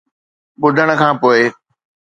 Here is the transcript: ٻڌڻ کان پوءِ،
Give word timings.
ٻڌڻ 0.61 0.89
کان 0.99 1.13
پوءِ، 1.21 1.41